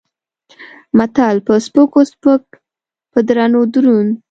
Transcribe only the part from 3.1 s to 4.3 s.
په درونو دروند.